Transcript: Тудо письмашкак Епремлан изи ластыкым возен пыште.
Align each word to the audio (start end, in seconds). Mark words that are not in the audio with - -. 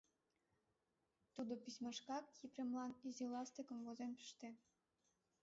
Тудо 1.33 1.53
письмашкак 1.63 2.25
Епремлан 2.45 2.91
изи 3.07 3.25
ластыкым 3.33 3.79
возен 3.85 4.11
пыште. 4.17 4.49